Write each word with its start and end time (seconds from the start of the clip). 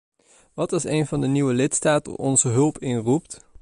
Wat 0.53 0.73
als 0.73 0.83
een 0.83 1.07
van 1.07 1.21
de 1.21 1.27
nieuwe 1.27 1.53
lidstaten 1.53 2.17
onze 2.17 2.47
hulp 2.49 2.77
inroept? 2.79 3.41